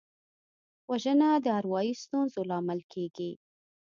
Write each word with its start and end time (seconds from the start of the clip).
وژنه 0.89 1.29
د 1.45 1.47
اروايي 1.59 1.93
ستونزو 2.03 2.41
لامل 2.49 2.79
کېږي 2.93 3.31